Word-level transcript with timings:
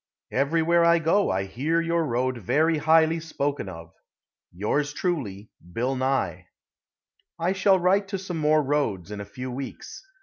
Everywhere 0.31 0.83
I 0.83 0.97
go 0.97 1.29
I 1.29 1.43
hear 1.43 1.79
your 1.79 2.03
road 2.07 2.39
very 2.39 2.79
highly 2.79 3.19
spoken 3.19 3.69
of. 3.69 3.93
Yours 4.51 4.93
truly, 4.93 5.51
BILL 5.73 5.95
NYE. 5.95 6.47
I 7.37 7.53
shall 7.53 7.77
write 7.77 8.07
to 8.07 8.17
some 8.17 8.37
more 8.37 8.63
roads 8.63 9.11
in 9.11 9.21
a 9.21 9.25
few 9.25 9.51
weeks. 9.51 10.03